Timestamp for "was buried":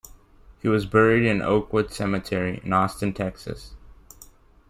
0.67-1.27